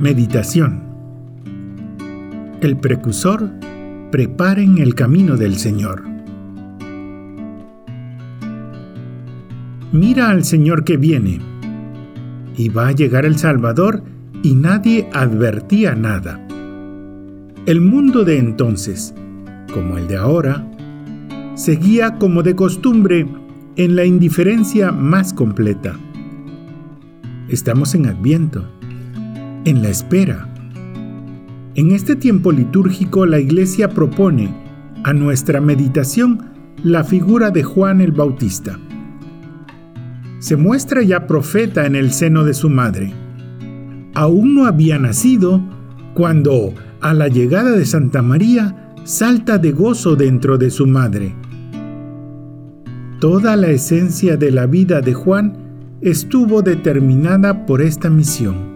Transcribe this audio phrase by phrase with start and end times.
[0.00, 0.80] Meditación
[2.60, 3.50] El precursor,
[4.12, 6.04] preparen el camino del Señor.
[9.90, 11.40] Mira al Señor que viene,
[12.56, 14.04] y va a llegar el Salvador
[14.44, 16.46] y nadie advertía nada.
[17.66, 19.12] El mundo de entonces,
[19.74, 20.64] como el de ahora,
[21.56, 23.26] seguía como de costumbre
[23.74, 25.96] en la indiferencia más completa.
[27.48, 28.78] Estamos en Adviento
[29.68, 30.48] en la espera.
[31.74, 34.48] En este tiempo litúrgico la Iglesia propone
[35.04, 36.50] a nuestra meditación
[36.82, 38.78] la figura de Juan el Bautista.
[40.38, 43.12] Se muestra ya profeta en el seno de su madre.
[44.14, 45.62] Aún no había nacido
[46.14, 51.34] cuando, a la llegada de Santa María, salta de gozo dentro de su madre.
[53.20, 55.56] Toda la esencia de la vida de Juan
[56.00, 58.67] estuvo determinada por esta misión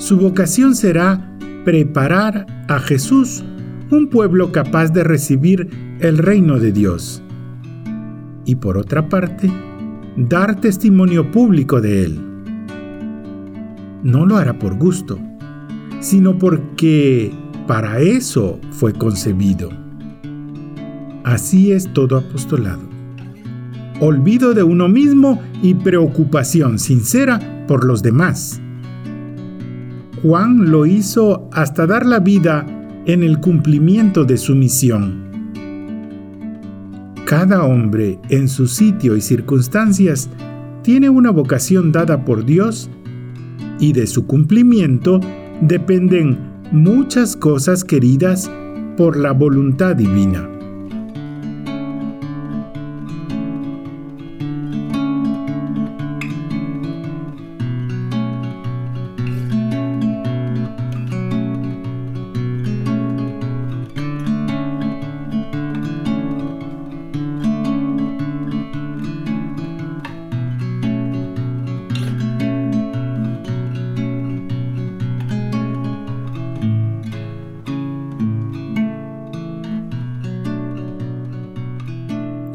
[0.00, 3.44] su vocación será preparar a Jesús
[3.90, 5.68] un pueblo capaz de recibir
[6.00, 7.22] el reino de Dios.
[8.46, 9.52] Y por otra parte,
[10.16, 12.20] dar testimonio público de Él.
[14.02, 15.18] No lo hará por gusto,
[16.00, 17.30] sino porque
[17.66, 19.68] para eso fue concebido.
[21.24, 22.88] Así es todo apostolado.
[24.00, 28.62] Olvido de uno mismo y preocupación sincera por los demás.
[30.22, 32.66] Juan lo hizo hasta dar la vida
[33.06, 35.30] en el cumplimiento de su misión.
[37.24, 40.28] Cada hombre en su sitio y circunstancias
[40.82, 42.90] tiene una vocación dada por Dios
[43.78, 45.20] y de su cumplimiento
[45.62, 46.38] dependen
[46.70, 48.50] muchas cosas queridas
[48.98, 50.49] por la voluntad divina.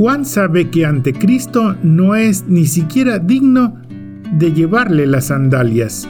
[0.00, 3.76] Juan sabe que ante Cristo no es ni siquiera digno
[4.38, 6.08] de llevarle las sandalias.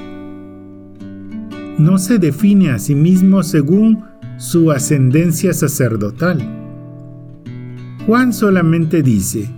[1.76, 4.04] No se define a sí mismo según
[4.36, 6.38] su ascendencia sacerdotal.
[8.06, 9.50] Juan solamente dice,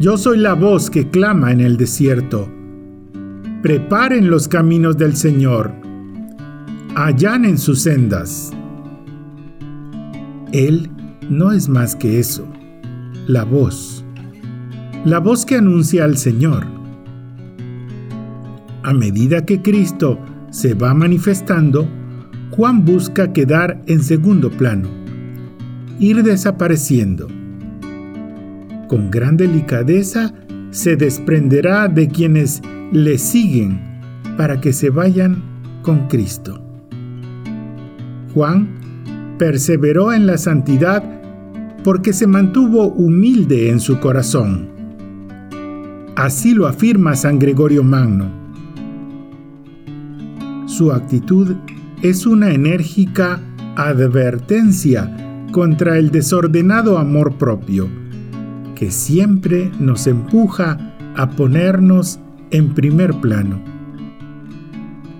[0.00, 2.48] Yo soy la voz que clama en el desierto.
[3.62, 5.70] Preparen los caminos del Señor.
[6.96, 8.50] Allanen sus sendas.
[10.50, 10.90] Él
[11.30, 12.44] no es más que eso
[13.26, 14.04] la voz,
[15.04, 16.66] la voz que anuncia al Señor.
[18.82, 20.18] A medida que Cristo
[20.50, 21.88] se va manifestando,
[22.50, 24.88] Juan busca quedar en segundo plano,
[25.98, 27.28] ir desapareciendo.
[28.88, 30.34] Con gran delicadeza
[30.70, 32.60] se desprenderá de quienes
[32.92, 33.80] le siguen
[34.36, 35.42] para que se vayan
[35.82, 36.60] con Cristo.
[38.34, 38.68] Juan
[39.38, 41.13] perseveró en la santidad
[41.84, 44.70] porque se mantuvo humilde en su corazón.
[46.16, 48.30] Así lo afirma San Gregorio Magno.
[50.66, 51.54] Su actitud
[52.02, 53.40] es una enérgica
[53.76, 55.14] advertencia
[55.52, 57.88] contra el desordenado amor propio,
[58.74, 62.18] que siempre nos empuja a ponernos
[62.50, 63.62] en primer plano.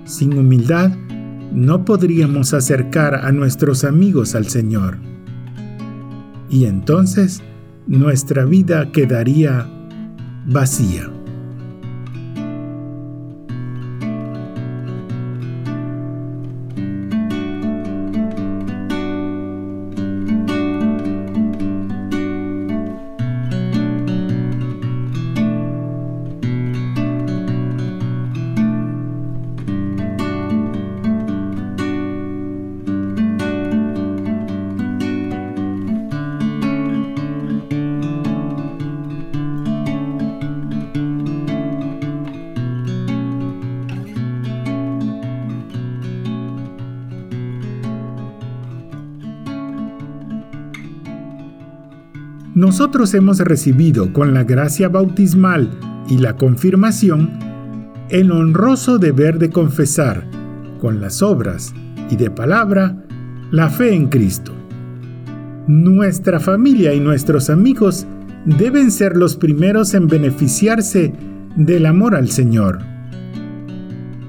[0.05, 0.93] Sin humildad,
[1.53, 5.14] no podríamos acercar a nuestros amigos al Señor
[6.49, 7.43] y entonces
[7.87, 9.69] nuestra vida quedaría
[10.47, 11.11] vacía.
[52.55, 55.71] Nosotros hemos recibido con la gracia bautismal
[56.09, 57.33] y la confirmación
[58.11, 60.25] el honroso deber de confesar
[60.81, 61.75] con las obras
[62.11, 62.97] y de palabra
[63.51, 64.53] la fe en Cristo.
[65.67, 68.07] Nuestra familia y nuestros amigos
[68.45, 71.13] deben ser los primeros en beneficiarse
[71.57, 72.79] del amor al Señor.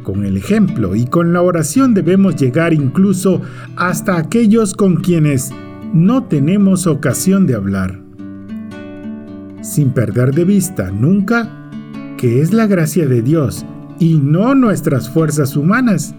[0.02, 3.42] Con el ejemplo y con la oración debemos llegar incluso
[3.76, 5.52] hasta aquellos con quienes
[5.94, 8.05] no tenemos ocasión de hablar.
[9.66, 11.50] Sin perder de vista nunca
[12.20, 13.66] que es la gracia de Dios
[13.98, 16.14] y no nuestras fuerzas humanas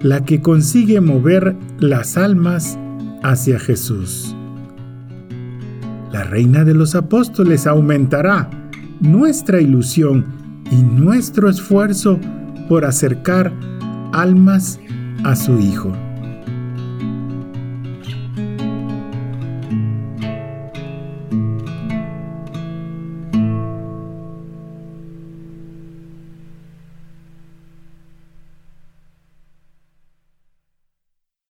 [0.00, 2.78] la que consigue mover las almas
[3.22, 4.34] hacia Jesús.
[6.10, 8.48] La Reina de los Apóstoles aumentará
[9.00, 10.24] nuestra ilusión
[10.70, 12.18] y nuestro esfuerzo
[12.66, 13.52] por acercar
[14.12, 14.80] almas
[15.22, 15.92] a su Hijo.